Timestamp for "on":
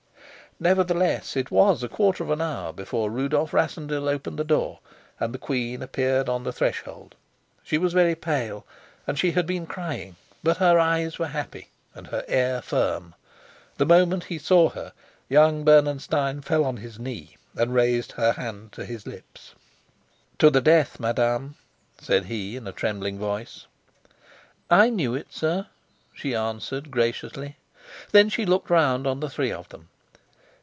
6.29-6.43, 16.63-16.77, 29.07-29.21